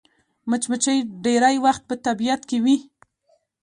[0.49, 2.77] مچمچۍ ډېری وخت په طبیعت کې وي